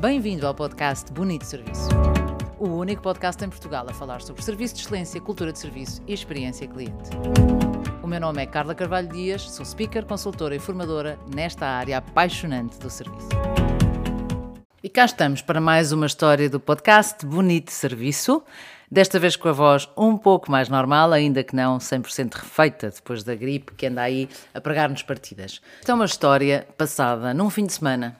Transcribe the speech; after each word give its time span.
Bem-vindo 0.00 0.46
ao 0.46 0.54
podcast 0.54 1.12
Bonito 1.12 1.44
Serviço. 1.44 1.88
O 2.56 2.68
único 2.68 3.02
podcast 3.02 3.44
em 3.44 3.48
Portugal 3.48 3.84
a 3.88 3.92
falar 3.92 4.22
sobre 4.22 4.40
serviço 4.42 4.76
de 4.76 4.82
excelência, 4.82 5.20
cultura 5.20 5.52
de 5.52 5.58
serviço 5.58 6.00
e 6.06 6.14
experiência 6.14 6.68
cliente. 6.68 7.10
O 8.00 8.06
meu 8.06 8.20
nome 8.20 8.40
é 8.40 8.46
Carla 8.46 8.76
Carvalho 8.76 9.08
Dias, 9.08 9.50
sou 9.50 9.66
speaker, 9.66 10.06
consultora 10.06 10.54
e 10.54 10.60
formadora 10.60 11.18
nesta 11.34 11.66
área 11.66 11.98
apaixonante 11.98 12.78
do 12.78 12.88
serviço. 12.88 13.28
E 14.80 14.88
cá 14.88 15.04
estamos 15.04 15.42
para 15.42 15.60
mais 15.60 15.90
uma 15.90 16.06
história 16.06 16.48
do 16.48 16.60
podcast 16.60 17.26
Bonito 17.26 17.72
Serviço. 17.72 18.44
Desta 18.88 19.18
vez 19.18 19.34
com 19.34 19.48
a 19.48 19.52
voz 19.52 19.88
um 19.96 20.16
pouco 20.16 20.48
mais 20.48 20.68
normal, 20.68 21.12
ainda 21.12 21.42
que 21.42 21.56
não 21.56 21.78
100% 21.78 22.34
refeita 22.34 22.88
depois 22.90 23.24
da 23.24 23.34
gripe 23.34 23.74
que 23.74 23.86
anda 23.86 24.02
aí 24.02 24.28
a 24.54 24.60
pregar-nos 24.60 25.02
partidas. 25.02 25.60
Esta 25.80 25.90
é 25.90 25.94
uma 25.96 26.04
história 26.04 26.68
passada 26.78 27.34
num 27.34 27.50
fim 27.50 27.66
de 27.66 27.72
semana. 27.72 28.16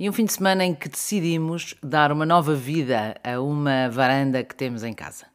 E 0.00 0.08
um 0.08 0.12
fim 0.12 0.24
de 0.24 0.32
semana 0.32 0.64
em 0.64 0.76
que 0.76 0.88
decidimos 0.88 1.74
dar 1.82 2.12
uma 2.12 2.24
nova 2.24 2.54
vida 2.54 3.16
a 3.24 3.40
uma 3.40 3.88
varanda 3.90 4.44
que 4.44 4.54
temos 4.54 4.84
em 4.84 4.92
casa. 4.92 5.26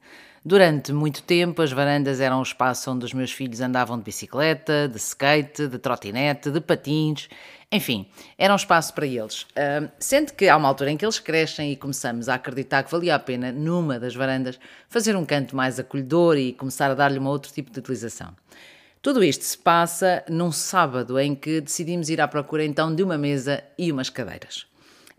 Durante 0.45 0.93
muito 0.93 1.21
tempo, 1.21 1.61
as 1.61 1.73
varandas 1.73 2.21
eram 2.21 2.39
o 2.39 2.43
espaço 2.43 2.89
onde 2.89 3.03
os 3.03 3.13
meus 3.13 3.33
filhos 3.33 3.59
andavam 3.59 3.97
de 3.97 4.05
bicicleta, 4.05 4.87
de 4.87 4.95
skate, 4.95 5.67
de 5.67 5.77
trotinete, 5.77 6.49
de 6.49 6.61
patins, 6.61 7.27
enfim, 7.69 8.07
era 8.37 8.53
um 8.53 8.55
espaço 8.55 8.93
para 8.93 9.05
eles. 9.05 9.41
Uh, 9.41 9.91
sendo 9.99 10.31
que 10.31 10.47
há 10.47 10.55
uma 10.55 10.69
altura 10.69 10.91
em 10.91 10.97
que 10.97 11.03
eles 11.03 11.19
crescem 11.19 11.73
e 11.73 11.75
começamos 11.75 12.29
a 12.29 12.35
acreditar 12.35 12.83
que 12.83 12.91
valia 12.91 13.15
a 13.15 13.19
pena, 13.19 13.51
numa 13.51 13.99
das 13.99 14.15
varandas, 14.15 14.57
fazer 14.87 15.17
um 15.17 15.25
canto 15.25 15.57
mais 15.57 15.77
acolhedor 15.77 16.37
e 16.37 16.53
começar 16.53 16.89
a 16.89 16.93
dar-lhe 16.93 17.19
um 17.19 17.27
outro 17.27 17.51
tipo 17.51 17.69
de 17.69 17.79
utilização. 17.79 18.33
Tudo 19.03 19.21
isto 19.21 19.43
se 19.43 19.57
passa 19.57 20.23
num 20.29 20.49
sábado 20.49 21.19
em 21.19 21.35
que 21.35 21.59
decidimos 21.59 22.07
ir 22.07 22.21
à 22.21 22.27
procura 22.27 22.63
então 22.63 22.95
de 22.95 23.03
uma 23.03 23.17
mesa 23.17 23.61
e 23.77 23.91
umas 23.91 24.09
cadeiras. 24.09 24.65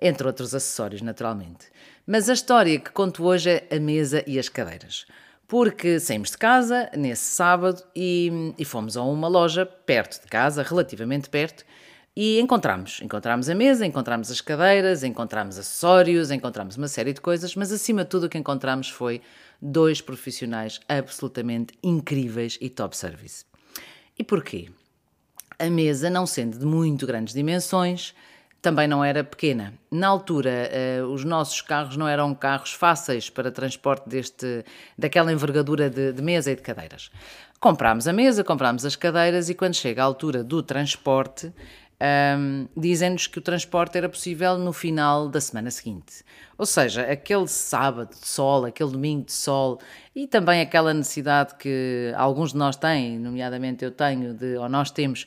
Entre 0.01 0.27
outros 0.27 0.55
acessórios, 0.55 1.03
naturalmente. 1.03 1.67
Mas 2.07 2.31
a 2.31 2.33
história 2.33 2.81
que 2.81 2.91
conto 2.91 3.23
hoje 3.23 3.51
é 3.51 3.77
a 3.77 3.79
mesa 3.79 4.25
e 4.27 4.39
as 4.39 4.49
cadeiras. 4.49 5.05
Porque 5.47 6.01
saímos 6.01 6.31
de 6.31 6.39
casa 6.39 6.89
nesse 6.97 7.25
sábado 7.25 7.83
e, 7.95 8.55
e 8.57 8.65
fomos 8.65 8.97
a 8.97 9.03
uma 9.03 9.29
loja 9.29 9.67
perto 9.67 10.23
de 10.23 10.29
casa, 10.29 10.63
relativamente 10.63 11.29
perto, 11.29 11.63
e 12.17 12.41
encontramos. 12.41 13.03
Encontramos 13.03 13.51
a 13.51 13.55
mesa, 13.55 13.85
encontramos 13.85 14.31
as 14.31 14.41
cadeiras, 14.41 15.05
encontramos 15.05 15.59
acessórios, 15.59 16.31
encontramos 16.31 16.79
uma 16.79 16.89
série 16.89 17.13
de 17.13 17.21
coisas, 17.21 17.55
mas 17.55 17.71
acima 17.71 18.03
de 18.03 18.09
tudo 18.09 18.25
o 18.25 18.29
que 18.31 18.39
encontramos 18.39 18.89
foi 18.89 19.21
dois 19.61 20.01
profissionais 20.01 20.81
absolutamente 20.89 21.75
incríveis 21.83 22.57
e 22.63 22.71
top 22.71 22.97
service. 22.97 23.45
E 24.19 24.23
porquê? 24.23 24.69
A 25.59 25.71
mesa, 25.71 26.09
não 26.09 26.27
sendo 26.27 26.59
de 26.59 26.65
muito 26.65 27.07
grandes 27.07 27.35
dimensões, 27.35 28.15
também 28.65 28.89
não 28.89 29.05
era 29.05 29.23
pequena. 29.23 29.75
Na 29.91 30.09
altura, 30.09 30.71
uh, 31.03 31.07
os 31.13 31.23
nossos 31.23 31.61
carros 31.61 31.97
não 31.97 32.09
eram 32.09 32.35
carros 32.35 32.73
fáceis 32.73 33.29
para 33.29 33.51
transporte 33.51 34.09
deste, 34.09 34.65
daquela 34.97 35.31
envergadura 35.31 35.91
de, 35.91 36.13
de 36.13 36.23
mesa 36.23 36.51
e 36.51 36.57
de 36.57 36.63
cadeiras. 36.63 37.11
Comprámos 37.61 38.09
a 38.09 38.13
mesa, 38.13 38.43
comprámos 38.43 38.85
as 38.85 38.97
cadeiras 38.97 39.51
e 39.51 39.55
quando 39.55 39.75
chega 39.75 40.03
a 40.03 40.05
altura 40.05 40.43
do 40.43 40.63
transporte, 40.63 41.53
um, 42.01 42.69
dizem-nos 42.77 43.27
que 43.27 43.39
o 43.39 43.43
transporte 43.43 43.97
era 43.97 44.09
possível 44.09 44.59
no 44.59 44.73
final 44.73 45.29
da 45.29 45.41
semana 45.41 45.71
seguinte. 45.71 46.25
Ou 46.59 46.67
seja, 46.67 47.03
aquele 47.03 47.47
sábado 47.49 48.11
de 48.11 48.27
sol, 48.27 48.65
aquele 48.65 48.91
domingo 48.91 49.25
de 49.27 49.33
sol 49.33 49.81
e 50.15 50.27
também 50.27 50.61
aquela 50.61 50.93
necessidade 50.95 51.55
que 51.57 52.13
alguns 52.17 52.53
de 52.53 52.59
nós 52.59 52.77
têm, 52.77 53.19
nomeadamente 53.19 53.85
eu 53.85 53.91
tenho, 53.91 54.35
de, 54.35 54.57
ou 54.57 54.69
nós 54.69 54.91
temos, 54.91 55.27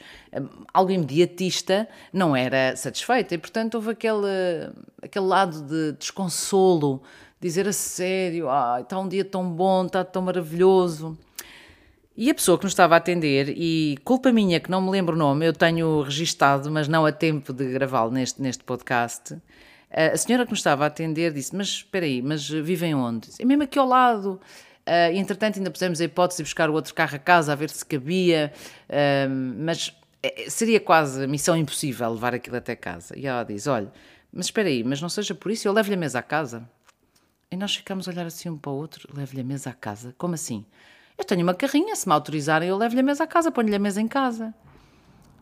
algo 0.74 0.92
imediatista, 0.92 1.88
não 2.14 2.36
era 2.36 2.76
satisfeita 2.76 3.36
e, 3.36 3.38
portanto, 3.38 3.76
houve 3.76 3.92
aquele, 3.92 4.72
aquele 5.02 5.26
lado 5.26 5.62
de 5.64 5.94
desconsolo, 5.94 7.02
dizer 7.42 7.68
a 7.68 7.74
sério, 7.74 8.50
ah, 8.50 8.80
está 8.82 8.98
um 9.00 9.08
dia 9.08 9.26
tão 9.26 9.50
bom, 9.50 9.86
está 9.86 10.04
tão 10.04 10.22
maravilhoso. 10.22 11.18
E 12.18 12.32
a 12.32 12.34
pessoa 12.34 12.58
que 12.58 12.64
nos 12.64 12.74
estava 12.74 12.96
a 12.96 12.98
atender, 12.98 13.54
e 13.56 13.96
culpa 14.04 14.32
minha 14.32 14.60
que 14.60 14.72
não 14.72 14.82
me 14.82 14.90
lembro 14.90 15.14
o 15.14 15.18
nome, 15.18 15.46
eu 15.46 15.54
tenho 15.54 16.02
registado, 16.02 16.72
mas 16.72 16.88
não 16.88 17.06
a 17.06 17.12
tempo 17.12 17.54
de 17.54 17.72
gravá-lo 17.72 18.10
neste, 18.10 18.42
neste 18.42 18.64
podcast. 18.64 19.38
A 19.92 20.18
senhora 20.18 20.44
que 20.44 20.50
nos 20.50 20.58
estava 20.58 20.84
a 20.84 20.88
atender 20.88 21.32
disse: 21.32 21.56
Mas 21.56 21.68
espera 21.68 22.08
aí, 22.08 22.20
mas 22.24 22.50
vivem 22.50 22.96
onde? 22.96 23.30
É 23.40 23.46
mesmo 23.46 23.62
aqui 23.62 23.78
ao 23.78 23.88
lado. 23.88 24.42
Uh, 24.88 25.14
entretanto, 25.14 25.58
ainda 25.60 25.70
pusemos 25.70 26.02
a 26.02 26.06
hipótese 26.06 26.38
de 26.38 26.44
buscar 26.44 26.72
o 26.72 26.74
outro 26.74 26.92
carro 26.96 27.18
a 27.18 27.20
casa 27.20 27.54
a 27.54 27.56
ver 27.56 27.70
se 27.70 27.86
cabia, 27.86 28.52
uh, 28.90 29.30
mas 29.60 29.96
é, 30.24 30.50
seria 30.50 30.80
quase 30.80 31.28
missão 31.28 31.56
impossível 31.56 32.12
levar 32.12 32.34
aquilo 32.34 32.56
até 32.56 32.76
casa. 32.76 33.16
E 33.16 33.28
ela 33.28 33.44
diz: 33.44 33.68
Olha, 33.68 33.92
mas 34.34 34.48
espera 34.48 34.70
aí, 34.70 34.84
mas 34.84 35.00
não 35.00 35.10
seja 35.10 35.36
por 35.36 35.52
isso, 35.52 35.68
eu 35.68 35.72
levo-lhe 35.72 35.94
a 35.94 36.00
mesa 36.00 36.18
à 36.18 36.24
casa. 36.24 36.68
E 37.52 37.56
nós 37.56 37.76
ficamos 37.76 38.08
a 38.08 38.12
olhar 38.12 38.26
assim 38.26 38.50
um 38.50 38.58
para 38.58 38.72
o 38.72 38.76
outro: 38.76 39.08
Levo-lhe 39.16 39.42
a 39.42 39.44
mesa 39.44 39.70
à 39.70 39.74
casa? 39.74 40.16
Como 40.18 40.34
assim? 40.34 40.66
Eu 41.18 41.26
tenho 41.26 41.42
uma 41.42 41.54
carrinha, 41.54 41.96
se 41.96 42.08
me 42.08 42.14
autorizarem, 42.14 42.70
eu 42.70 42.78
levo-lhe 42.78 43.02
a 43.02 43.04
mesa 43.04 43.24
à 43.24 43.28
casa, 43.28 43.52
ponho-lhe 43.52 43.76
a 43.76 43.80
mesa 43.80 44.00
em 44.00 44.08
casa. 44.08 44.54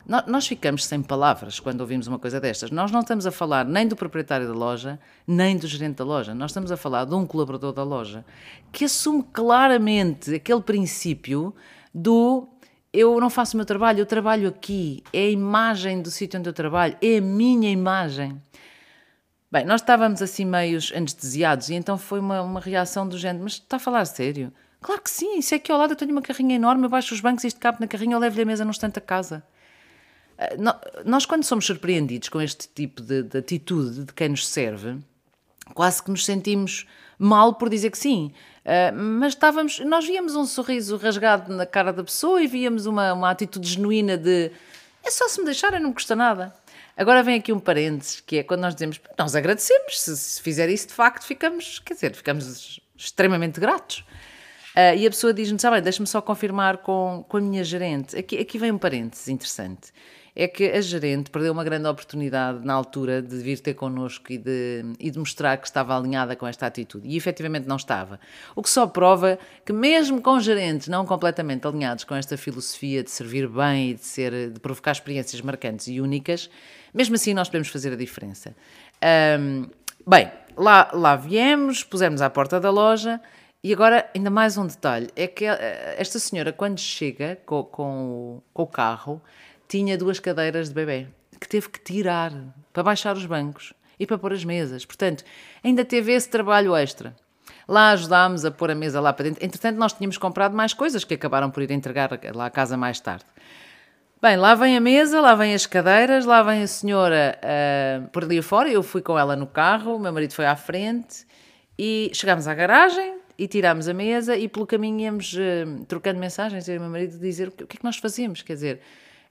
Nós 0.06 0.46
ficamos 0.46 0.84
sem 0.84 1.02
palavras 1.02 1.58
quando 1.58 1.80
ouvimos 1.80 2.06
uma 2.06 2.18
coisa 2.18 2.40
destas. 2.40 2.70
Nós 2.70 2.92
não 2.92 3.00
estamos 3.00 3.26
a 3.26 3.32
falar 3.32 3.64
nem 3.64 3.88
do 3.88 3.96
proprietário 3.96 4.46
da 4.46 4.54
loja, 4.54 5.00
nem 5.26 5.56
do 5.56 5.66
gerente 5.66 5.96
da 5.96 6.04
loja. 6.04 6.32
Nós 6.32 6.52
estamos 6.52 6.70
a 6.70 6.76
falar 6.76 7.04
de 7.04 7.14
um 7.14 7.26
colaborador 7.26 7.72
da 7.72 7.82
loja 7.82 8.24
que 8.70 8.84
assume 8.84 9.24
claramente 9.32 10.32
aquele 10.32 10.60
princípio 10.60 11.52
do 11.92 12.48
eu 12.92 13.20
não 13.20 13.28
faço 13.28 13.54
o 13.54 13.58
meu 13.58 13.66
trabalho, 13.66 13.98
eu 13.98 14.06
trabalho 14.06 14.48
aqui. 14.48 15.02
É 15.12 15.24
a 15.24 15.30
imagem 15.30 16.00
do 16.00 16.10
sítio 16.10 16.38
onde 16.38 16.48
eu 16.48 16.54
trabalho, 16.54 16.96
é 17.02 17.18
a 17.18 17.20
minha 17.20 17.68
imagem. 17.68 18.40
Bem, 19.50 19.64
nós 19.64 19.80
estávamos 19.80 20.22
assim 20.22 20.44
meios 20.44 20.92
anestesiados 20.94 21.68
e 21.68 21.74
então 21.74 21.98
foi 21.98 22.20
uma, 22.20 22.42
uma 22.42 22.60
reação 22.60 23.08
do 23.08 23.18
género, 23.18 23.42
mas 23.42 23.54
está 23.54 23.76
a 23.76 23.80
falar 23.80 24.04
sério? 24.04 24.52
Claro 24.80 25.00
que 25.00 25.10
sim, 25.10 25.38
isso 25.38 25.54
é 25.54 25.58
que 25.58 25.72
ao 25.72 25.78
lado 25.78 25.92
eu 25.92 25.96
tenho 25.96 26.12
uma 26.12 26.22
carrinha 26.22 26.54
enorme, 26.54 26.84
eu 26.84 26.88
baixo 26.88 27.14
os 27.14 27.20
bancos 27.20 27.44
isto 27.44 27.58
cabe 27.58 27.80
na 27.80 27.86
carrinha, 27.86 28.14
eu 28.14 28.18
levo-lhe 28.18 28.42
a 28.42 28.46
mesa 28.46 28.64
num 28.64 28.70
instante 28.70 28.98
a 28.98 29.02
casa. 29.02 29.42
Ah, 30.38 30.50
nós, 31.04 31.24
quando 31.24 31.44
somos 31.44 31.64
surpreendidos 31.64 32.28
com 32.28 32.40
este 32.40 32.68
tipo 32.68 33.02
de, 33.02 33.22
de, 33.22 33.38
atitude 33.38 34.04
de 34.04 34.12
quem 34.12 34.28
nos 34.28 34.46
serve, 34.46 34.98
quase 35.74 36.02
que 36.02 36.10
nos 36.10 36.24
sentimos 36.24 36.86
mal 37.18 37.54
por 37.54 37.68
dizer 37.68 37.90
que 37.90 37.98
sim. 37.98 38.32
Uh, 38.64 38.94
mas 38.94 39.32
estávamos, 39.32 39.80
nós 39.80 40.04
víamos 40.04 40.34
um 40.34 40.44
sorriso 40.44 40.96
rasgado 40.96 41.54
na 41.54 41.64
cara 41.64 41.92
da 41.92 42.02
pessoa 42.02 42.42
e 42.42 42.46
víamos 42.46 42.84
uma, 42.84 43.12
uma 43.12 43.30
atitude 43.30 43.68
genuína 43.68 44.18
de 44.18 44.50
é 45.04 45.10
só 45.10 45.28
se 45.28 45.38
me 45.38 45.44
deixarem, 45.44 45.78
não 45.78 45.90
me 45.90 45.94
custa 45.94 46.16
nada. 46.16 46.52
Agora 46.96 47.22
vem 47.22 47.36
aqui 47.36 47.52
um 47.52 47.60
parênteses, 47.60 48.20
que 48.20 48.38
é 48.38 48.42
quando 48.42 48.62
nós 48.62 48.74
dizemos 48.74 49.00
nós 49.16 49.36
agradecemos, 49.36 50.00
se, 50.00 50.16
se 50.16 50.42
fizer 50.42 50.68
isso 50.68 50.88
de 50.88 50.94
facto 50.94 51.24
ficamos, 51.24 51.78
quer 51.78 51.94
dizer, 51.94 52.14
ficamos 52.14 52.80
extremamente 52.96 53.60
gratos. 53.60 54.04
Uh, 54.76 54.94
e 54.94 55.06
a 55.06 55.10
pessoa 55.10 55.32
diz-me, 55.32 55.58
sabe, 55.58 55.80
deixa-me 55.80 56.06
só 56.06 56.20
confirmar 56.20 56.76
com, 56.78 57.24
com 57.26 57.38
a 57.38 57.40
minha 57.40 57.64
gerente. 57.64 58.14
Aqui, 58.14 58.38
aqui 58.38 58.58
vem 58.58 58.70
um 58.70 58.76
parênteses 58.76 59.26
interessante. 59.26 59.90
É 60.38 60.46
que 60.46 60.64
a 60.64 60.82
gerente 60.82 61.30
perdeu 61.30 61.50
uma 61.50 61.64
grande 61.64 61.88
oportunidade 61.88 62.62
na 62.62 62.74
altura 62.74 63.22
de 63.22 63.38
vir 63.38 63.58
ter 63.58 63.72
connosco 63.72 64.30
e 64.30 64.36
de, 64.36 64.84
e 65.00 65.10
de 65.10 65.18
mostrar 65.18 65.56
que 65.56 65.66
estava 65.66 65.96
alinhada 65.96 66.36
com 66.36 66.46
esta 66.46 66.66
atitude. 66.66 67.08
E 67.08 67.16
efetivamente 67.16 67.66
não 67.66 67.76
estava. 67.76 68.20
O 68.54 68.62
que 68.62 68.68
só 68.68 68.86
prova 68.86 69.38
que, 69.64 69.72
mesmo 69.72 70.20
com 70.20 70.38
gerentes 70.38 70.88
não 70.88 71.06
completamente 71.06 71.66
alinhados 71.66 72.04
com 72.04 72.14
esta 72.14 72.36
filosofia 72.36 73.02
de 73.02 73.10
servir 73.10 73.48
bem 73.48 73.92
e 73.92 73.94
de, 73.94 74.04
ser, 74.04 74.50
de 74.50 74.60
provocar 74.60 74.92
experiências 74.92 75.40
marcantes 75.40 75.88
e 75.88 76.02
únicas, 76.02 76.50
mesmo 76.92 77.14
assim 77.14 77.32
nós 77.32 77.48
podemos 77.48 77.68
fazer 77.68 77.94
a 77.94 77.96
diferença. 77.96 78.54
Um, 79.40 79.70
bem, 80.06 80.30
lá, 80.54 80.90
lá 80.92 81.16
viemos, 81.16 81.82
pusemos 81.82 82.20
à 82.20 82.28
porta 82.28 82.60
da 82.60 82.68
loja 82.68 83.18
e 83.66 83.72
agora, 83.72 84.08
ainda 84.14 84.30
mais 84.30 84.56
um 84.56 84.64
detalhe: 84.64 85.08
é 85.16 85.26
que 85.26 85.44
eh, 85.44 85.96
esta 85.98 86.20
senhora, 86.20 86.52
quando 86.52 86.78
chega 86.78 87.36
com, 87.44 87.64
com, 87.64 88.40
com 88.54 88.62
o 88.62 88.66
carro, 88.68 89.20
tinha 89.66 89.98
duas 89.98 90.20
cadeiras 90.20 90.68
de 90.68 90.74
bebê 90.76 91.08
que 91.40 91.48
teve 91.48 91.68
que 91.70 91.80
tirar 91.80 92.32
para 92.72 92.84
baixar 92.84 93.16
os 93.16 93.26
bancos 93.26 93.72
e 93.98 94.06
para 94.06 94.16
pôr 94.18 94.32
as 94.32 94.44
mesas. 94.44 94.86
Portanto, 94.86 95.24
ainda 95.64 95.84
teve 95.84 96.12
esse 96.12 96.28
trabalho 96.28 96.76
extra. 96.76 97.12
Lá 97.66 97.90
ajudámos 97.90 98.44
a 98.44 98.52
pôr 98.52 98.70
a 98.70 98.74
mesa 98.76 99.00
lá 99.00 99.12
para 99.12 99.24
dentro. 99.24 99.44
Entretanto, 99.44 99.76
nós 99.78 99.92
tínhamos 99.92 100.16
comprado 100.16 100.54
mais 100.54 100.72
coisas 100.72 101.02
que 101.02 101.14
acabaram 101.14 101.50
por 101.50 101.60
ir 101.60 101.72
entregar 101.72 102.10
lá 102.36 102.46
à 102.46 102.50
casa 102.50 102.76
mais 102.76 103.00
tarde. 103.00 103.24
Bem, 104.22 104.36
lá 104.36 104.54
vem 104.54 104.76
a 104.76 104.80
mesa, 104.80 105.20
lá 105.20 105.34
vem 105.34 105.52
as 105.52 105.66
cadeiras, 105.66 106.24
lá 106.24 106.40
vem 106.40 106.62
a 106.62 106.68
senhora 106.68 107.36
uh, 107.42 108.08
por 108.10 108.22
ali 108.22 108.40
fora. 108.42 108.68
Eu 108.68 108.84
fui 108.84 109.02
com 109.02 109.18
ela 109.18 109.34
no 109.34 109.48
carro, 109.48 109.96
o 109.96 109.98
meu 109.98 110.12
marido 110.12 110.34
foi 110.34 110.46
à 110.46 110.54
frente 110.54 111.26
e 111.76 112.12
chegámos 112.14 112.46
à 112.46 112.54
garagem, 112.54 113.25
e 113.38 113.46
tirámos 113.46 113.88
a 113.88 113.94
mesa 113.94 114.36
e 114.36 114.48
pelo 114.48 114.66
caminho 114.66 115.00
íamos 115.00 115.34
uh, 115.34 115.84
trocando 115.86 116.18
mensagens, 116.18 116.68
eu 116.68 116.74
e 116.74 116.78
o 116.78 116.80
meu 116.80 116.90
marido, 116.90 117.18
dizer 117.18 117.48
o 117.48 117.50
que, 117.50 117.64
o 117.64 117.66
que 117.66 117.76
é 117.76 117.78
que 117.78 117.84
nós 117.84 117.96
fazíamos, 117.96 118.42
quer 118.42 118.54
dizer, 118.54 118.80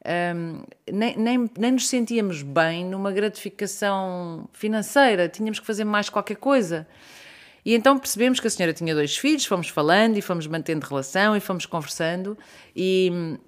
um, 0.06 0.10
ehm, 0.10 0.64
nem, 0.92 1.18
nem, 1.18 1.52
nem 1.58 1.72
nos 1.72 1.88
sentíamos 1.88 2.44
bem 2.44 2.86
numa 2.86 3.12
gratificação 3.12 4.48
financeira, 4.54 5.28
tínhamos 5.28 5.60
que 5.60 5.66
fazer 5.66 5.84
mais 5.84 6.10
qualquer 6.10 6.38
coisa. 6.38 6.88
E 7.66 7.74
então 7.74 7.98
percebemos 7.98 8.40
que 8.40 8.46
a 8.46 8.50
senhora 8.50 8.74
tinha 8.74 8.94
dois 8.94 9.18
filhos, 9.18 9.46
fomos 9.46 9.70
falando 9.70 10.18
e 10.18 10.22
fomos 10.22 10.46
mantendo 10.46 10.86
relação 10.86 11.36
e 11.36 11.40
fomos 11.40 11.66
conversando 11.66 12.38
e 12.76 13.40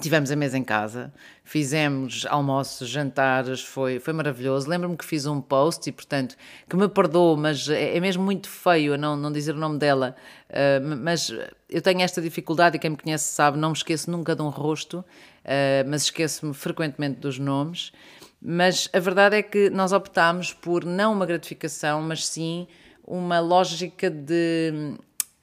Tivemos 0.00 0.30
a 0.30 0.36
mesa 0.36 0.56
em 0.56 0.64
casa, 0.64 1.12
fizemos 1.44 2.26
almoços, 2.28 2.88
jantares, 2.88 3.60
foi, 3.60 3.98
foi 3.98 4.12
maravilhoso. 4.12 4.68
Lembro-me 4.68 4.96
que 4.96 5.04
fiz 5.04 5.26
um 5.26 5.40
post 5.40 5.88
e, 5.88 5.92
portanto, 5.92 6.36
que 6.68 6.76
me 6.76 6.88
perdoou, 6.88 7.36
mas 7.36 7.68
é, 7.68 7.96
é 7.96 8.00
mesmo 8.00 8.22
muito 8.22 8.48
feio 8.48 8.96
não, 8.96 9.16
não 9.16 9.30
dizer 9.30 9.54
o 9.54 9.58
nome 9.58 9.78
dela. 9.78 10.16
Uh, 10.48 10.96
mas 10.96 11.32
eu 11.68 11.82
tenho 11.82 12.00
esta 12.00 12.22
dificuldade 12.22 12.76
e 12.76 12.78
quem 12.78 12.90
me 12.90 12.96
conhece 12.96 13.32
sabe, 13.32 13.58
não 13.58 13.70
me 13.70 13.76
esqueço 13.76 14.10
nunca 14.10 14.34
de 14.34 14.42
um 14.42 14.48
rosto, 14.48 14.98
uh, 14.98 15.88
mas 15.88 16.04
esqueço-me 16.04 16.54
frequentemente 16.54 17.20
dos 17.20 17.38
nomes. 17.38 17.92
Mas 18.40 18.88
a 18.92 18.98
verdade 18.98 19.36
é 19.36 19.42
que 19.42 19.68
nós 19.68 19.92
optámos 19.92 20.52
por 20.52 20.84
não 20.84 21.12
uma 21.12 21.26
gratificação, 21.26 22.00
mas 22.00 22.26
sim 22.26 22.66
uma 23.06 23.38
lógica 23.40 24.08
de 24.08 24.96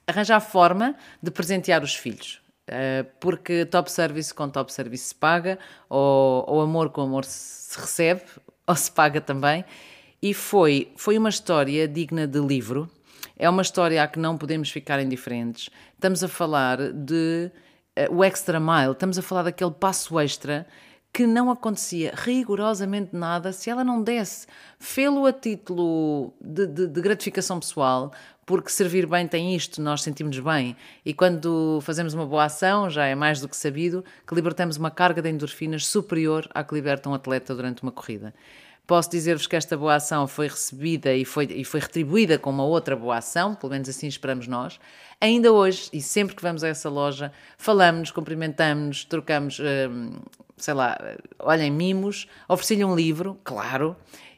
arranjar 0.06 0.40
forma 0.40 0.96
de 1.22 1.30
presentear 1.30 1.82
os 1.84 1.94
filhos. 1.94 2.40
Eh, 2.68 3.06
porque 3.18 3.64
top 3.64 3.90
service 3.90 4.32
com 4.32 4.48
top 4.48 4.72
service 4.72 5.06
se 5.06 5.14
paga, 5.14 5.58
ou, 5.88 6.44
ou 6.46 6.60
amor 6.60 6.90
com 6.90 7.00
amor 7.00 7.24
se 7.24 7.78
recebe, 7.80 8.22
ou 8.66 8.76
se 8.76 8.90
paga 8.90 9.20
também. 9.20 9.64
E 10.20 10.34
foi, 10.34 10.92
foi 10.96 11.16
uma 11.16 11.30
história 11.30 11.88
digna 11.88 12.26
de 12.26 12.38
livro, 12.38 12.90
é 13.36 13.48
uma 13.48 13.62
história 13.62 14.02
a 14.02 14.06
que 14.06 14.18
não 14.18 14.36
podemos 14.36 14.70
ficar 14.70 15.00
indiferentes. 15.00 15.70
Estamos 15.94 16.22
a 16.22 16.28
falar 16.28 16.92
de 16.92 17.50
uh, 17.98 18.14
o 18.16 18.24
extra 18.24 18.60
mile, 18.60 18.92
estamos 18.92 19.18
a 19.18 19.22
falar 19.22 19.44
daquele 19.44 19.70
passo 19.70 20.18
extra 20.20 20.66
que 21.12 21.26
não 21.26 21.50
acontecia 21.50 22.12
rigorosamente 22.14 23.14
nada 23.14 23.52
se 23.52 23.70
ela 23.70 23.82
não 23.82 24.02
desse. 24.02 24.46
Fê-lo 24.78 25.26
a 25.26 25.32
título 25.32 26.32
de, 26.40 26.66
de, 26.66 26.86
de, 26.86 27.00
gratificação 27.00 27.58
pessoal, 27.58 28.12
porque 28.46 28.70
servir 28.70 29.06
bem 29.06 29.26
tem 29.26 29.54
isto, 29.54 29.82
nós 29.82 30.02
sentimos 30.02 30.38
bem. 30.38 30.76
E 31.04 31.12
quando 31.12 31.80
fazemos 31.82 32.14
uma 32.14 32.26
boa 32.26 32.44
ação, 32.44 32.88
já 32.88 33.04
é 33.06 33.14
mais 33.14 33.40
do 33.40 33.48
que 33.48 33.56
sabido 33.56 34.04
que 34.26 34.34
libertamos 34.34 34.76
uma 34.76 34.90
carga 34.90 35.20
de 35.20 35.28
endorfinas 35.28 35.86
superior 35.86 36.48
à 36.54 36.62
que 36.62 36.74
liberta 36.74 37.08
um 37.08 37.14
atleta 37.14 37.54
durante 37.54 37.82
uma 37.82 37.92
corrida. 37.92 38.32
Posso 38.88 39.10
dizer-vos 39.10 39.46
que 39.46 39.54
esta 39.54 39.76
boa 39.76 39.96
ação 39.96 40.26
foi 40.26 40.48
recebida 40.48 41.14
e 41.14 41.22
foi, 41.22 41.44
e 41.44 41.62
foi 41.62 41.78
retribuída 41.78 42.38
com 42.38 42.48
uma 42.48 42.64
outra 42.64 42.96
boa 42.96 43.18
ação, 43.18 43.54
pelo 43.54 43.70
menos 43.70 43.86
assim 43.86 44.06
esperamos 44.06 44.48
nós. 44.48 44.80
Ainda 45.20 45.52
hoje, 45.52 45.90
e 45.92 46.00
sempre 46.00 46.34
que 46.34 46.40
vamos 46.40 46.64
a 46.64 46.68
essa 46.68 46.88
loja, 46.88 47.30
falamos, 47.58 48.10
cumprimentamos, 48.10 49.04
trocamos, 49.04 49.60
hum, 49.60 50.12
sei 50.56 50.72
lá, 50.72 50.98
olhem, 51.38 51.70
mimos, 51.70 52.28
ofereci-lhe 52.48 52.82
um 52.82 52.96
livro, 52.96 53.38
claro, 53.44 53.94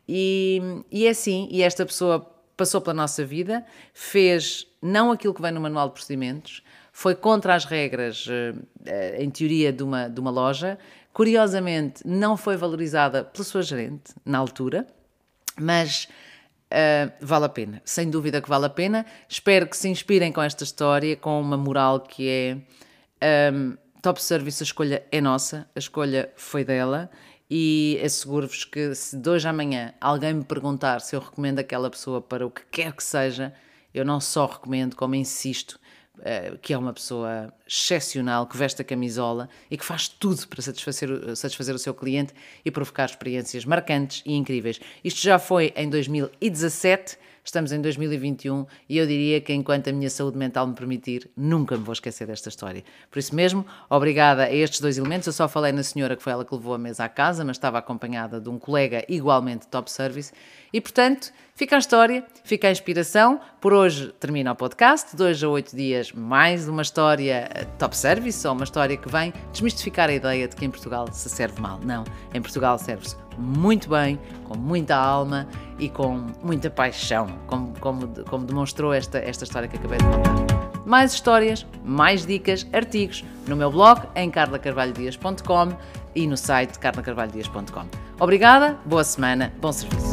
e, 0.09 0.61
e 0.91 1.07
é 1.07 1.11
assim, 1.11 1.47
e 1.49 1.63
esta 1.63 1.87
pessoa 1.87 2.29
passou 2.57 2.81
pela 2.81 2.95
nossa 2.95 3.25
vida, 3.25 3.65
fez 3.95 4.67
não 4.83 5.13
aquilo 5.13 5.33
que 5.33 5.41
vem 5.41 5.53
no 5.53 5.61
manual 5.61 5.87
de 5.87 5.95
procedimentos, 5.95 6.65
foi 6.93 7.15
contra 7.15 7.55
as 7.55 7.65
regras, 7.65 8.27
eh, 8.85 9.23
em 9.23 9.31
teoria, 9.31 9.73
de 9.73 9.83
uma, 9.83 10.09
de 10.09 10.19
uma 10.19 10.31
loja, 10.31 10.77
Curiosamente, 11.13 12.07
não 12.07 12.37
foi 12.37 12.57
valorizada 12.57 13.25
pela 13.25 13.45
sua 13.45 13.63
gerente 13.63 14.15
na 14.25 14.39
altura, 14.39 14.87
mas 15.59 16.09
uh, 16.71 17.13
vale 17.21 17.45
a 17.47 17.49
pena, 17.49 17.83
sem 17.85 18.09
dúvida 18.09 18.41
que 18.41 18.49
vale 18.49 18.67
a 18.67 18.71
pena. 18.71 19.05
Espero 19.29 19.67
que 19.67 19.77
se 19.77 19.89
inspirem 19.89 20.33
com 20.33 20.41
esta 20.41 20.65
história, 20.65 21.17
com 21.17 21.41
uma 21.41 21.57
moral 21.57 22.01
que 22.01 22.29
é 23.21 23.51
um, 23.53 23.77
top 24.01 24.23
service, 24.23 24.63
a 24.63 24.65
escolha 24.65 25.05
é 25.11 25.21
nossa, 25.21 25.69
a 25.75 25.79
escolha 25.79 26.33
foi 26.37 26.65
dela. 26.65 27.11
E 27.53 28.01
asseguro-vos 28.05 28.65
que 28.65 28.95
se 28.95 29.17
de 29.17 29.29
hoje 29.29 29.49
à 29.49 29.53
manhã 29.53 29.93
alguém 30.01 30.33
me 30.33 30.45
perguntar 30.45 31.01
se 31.01 31.17
eu 31.17 31.21
recomendo 31.21 31.59
aquela 31.59 31.91
pessoa 31.91 32.21
para 32.21 32.47
o 32.47 32.51
que 32.51 32.63
quer 32.71 32.93
que 32.93 33.03
seja, 33.03 33.53
eu 33.93 34.05
não 34.05 34.21
só 34.21 34.47
recomendo, 34.47 34.95
como 34.95 35.17
insisto 35.17 35.81
que 36.63 36.73
é 36.73 36.79
uma 36.79 36.93
pessoa 36.93 37.53
excepcional, 37.67 38.47
que 38.47 38.57
veste 38.57 38.83
a 38.83 38.85
camisola 38.85 39.49
e 39.71 39.77
que 39.77 39.85
faz 39.85 40.09
tudo 40.09 40.47
para 40.49 40.61
satisfazer, 40.63 41.37
satisfazer 41.37 41.75
o 41.75 41.79
seu 41.79 41.95
cliente 41.95 42.35
e 42.65 42.71
provocar 42.71 43.07
experiências 43.07 43.65
marcantes 43.65 44.23
e 44.27 44.35
incríveis. 44.35 44.81
Isto 45.05 45.21
já 45.21 45.39
foi 45.39 45.73
em 45.77 45.89
2017 45.89 47.19
Estamos 47.45 47.73
em 47.73 47.81
2021 47.81 48.67
e 48.89 48.99
eu 48.99 49.07
diria 49.07 49.41
que, 49.41 49.53
enquanto 49.53 49.89
a 49.89 49.93
minha 49.93 50.11
saúde 50.11 50.37
mental 50.37 50.67
me 50.67 50.75
permitir, 50.75 51.31
nunca 51.37 51.77
me 51.77 51.83
vou 51.83 51.93
esquecer 51.93 52.27
desta 52.27 52.49
história. 52.49 52.85
Por 53.11 53.19
isso 53.19 53.35
mesmo, 53.35 53.65
obrigada 53.89 54.45
a 54.45 54.53
estes 54.53 54.81
dois 54.81 54.99
elementos. 54.99 55.27
Eu 55.27 55.33
só 55.33 55.49
falei 55.49 55.73
na 55.73 55.83
senhora 55.83 56.17
que 56.17 56.23
foi 56.23 56.33
ela 56.33 56.45
que 56.45 56.55
levou 56.55 56.75
a 56.75 56.79
mesa 56.79 57.05
à 57.05 57.09
casa, 57.09 57.45
mas 57.45 57.57
estava 57.57 57.79
acompanhada 57.79 58.41
de 58.41 58.49
um 58.49 58.59
colega 58.59 59.05
igualmente 59.09 59.67
top 59.69 59.91
service. 59.91 60.33
E, 60.73 60.81
portanto, 60.81 61.33
fica 61.55 61.77
a 61.77 61.79
história, 61.79 62.25
fica 62.45 62.69
a 62.69 62.71
inspiração. 62.71 63.41
Por 63.61 63.73
hoje 63.73 64.13
termina 64.21 64.53
o 64.53 64.55
podcast. 64.55 65.17
Dois 65.17 65.43
a 65.43 65.49
oito 65.49 65.75
dias, 65.75 66.13
mais 66.13 66.69
uma 66.69 66.83
história 66.83 67.49
eh, 67.55 67.65
top 67.79 67.97
service, 67.97 68.47
ou 68.47 68.55
uma 68.55 68.65
história 68.65 68.97
que 68.97 69.09
vem 69.09 69.33
desmistificar 69.51 70.09
a 70.09 70.13
ideia 70.13 70.47
de 70.47 70.55
que 70.55 70.65
em 70.65 70.71
Portugal 70.71 71.11
se 71.13 71.29
serve 71.29 71.61
mal. 71.61 71.81
Não, 71.85 72.05
em 72.33 72.41
Portugal 72.41 72.79
serve-se 72.79 73.17
muito 73.41 73.89
bem, 73.89 74.19
com 74.45 74.57
muita 74.57 74.97
alma 74.97 75.47
e 75.79 75.89
com 75.89 76.27
muita 76.43 76.71
paixão, 76.71 77.27
como, 77.47 77.73
como, 77.81 78.09
como 78.25 78.45
demonstrou 78.45 78.93
esta, 78.93 79.19
esta 79.19 79.45
história 79.45 79.69
que 79.69 79.77
acabei 79.77 79.99
de 79.99 80.05
contar. 80.05 80.61
Mais 80.87 81.13
histórias, 81.13 81.67
mais 81.85 82.27
dicas, 82.27 82.67
artigos 82.73 83.25
no 83.47 83.57
meu 83.57 83.71
blog 83.71 84.03
em 84.15 84.31
carlacarvalhodias.com 84.31 85.73
e 86.15 86.27
no 86.27 86.37
site 86.37 86.79
carlacarvalhodias.com. 86.79 87.85
Obrigada, 88.19 88.79
boa 88.85 89.05
semana, 89.05 89.53
bom 89.61 89.73
serviço. 89.73 90.10